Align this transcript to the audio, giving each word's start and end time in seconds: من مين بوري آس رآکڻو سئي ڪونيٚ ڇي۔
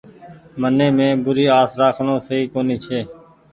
من 0.61 0.73
مين 0.97 1.11
بوري 1.25 1.45
آس 1.59 1.71
رآکڻو 1.79 2.15
سئي 2.27 2.41
ڪونيٚ 2.53 2.81
ڇي۔ 2.85 2.99